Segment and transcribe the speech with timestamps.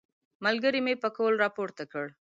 [0.45, 2.05] ملګري مې پکول راپورته کړ.